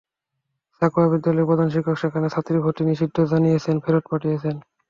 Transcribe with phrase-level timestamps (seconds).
[0.75, 4.55] সাঁকোয়া বিদ্যালয়ের প্রধান শিক্ষক সেখানে ছাত্রী ভর্তি নিষিদ্ধ জানিয়ে ফেরত পাঠিয়েছেন।